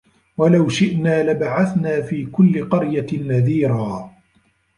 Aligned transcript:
وَلَو 0.37 0.69
شِئنا 0.69 1.23
لَبَعَثنا 1.31 2.01
في 2.01 2.25
كُلِّ 2.25 2.69
قَريَةٍ 2.69 3.07
نَذيرًا 3.13 4.11